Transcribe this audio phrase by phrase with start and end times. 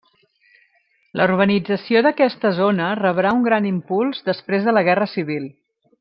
[1.19, 5.47] La urbanització d'aquesta zona rebrà un gran impuls després de la guerra civil.